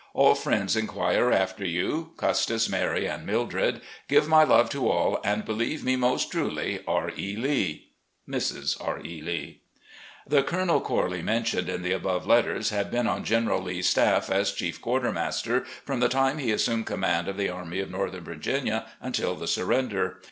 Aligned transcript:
All 0.15 0.33
friends 0.33 0.75
inquire 0.75 1.31
after 1.31 1.63
you, 1.63 2.13
Custis, 2.17 2.67
Mary, 2.67 3.05
and 3.07 3.23
Mildred. 3.23 3.81
Give 4.07 4.27
my 4.27 4.43
love 4.43 4.67
to 4.71 4.89
all, 4.89 5.19
and 5.23 5.45
believe 5.45 5.83
me, 5.83 5.95
"Most 5.95 6.31
tmly, 6.31 6.79
R. 6.87 7.11
E. 7.15 7.35
Lee. 7.35 7.89
"Mrs. 8.27 8.83
R. 8.83 8.99
E. 9.05 9.21
Lee." 9.21 9.61
The 10.25 10.41
Colonel 10.41 10.81
Corley 10.81 11.21
mentioned 11.21 11.69
in 11.69 11.83
the 11.83 11.91
above 11.93 12.25
letters 12.25 12.71
had 12.71 12.89
been 12.89 13.05
on 13.05 13.23
General 13.23 13.61
Lee's 13.61 13.89
staff, 13.89 14.31
as 14.31 14.51
chief 14.51 14.81
quartermaster, 14.81 15.65
from 15.85 15.99
the 15.99 16.09
time 16.09 16.39
he 16.39 16.51
assumed 16.51 16.87
command 16.87 17.27
of 17.27 17.37
the 17.37 17.49
Army 17.49 17.79
of 17.79 17.91
Northern 17.91 18.23
Virginia 18.23 18.87
tmtil 19.03 19.37
the 19.37 19.45
surrender. 19.47 20.17